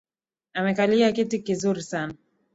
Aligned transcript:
Amekalia 0.53 1.11
kiti 1.11 1.39
kizuri 1.43 1.81
sana 1.81 2.15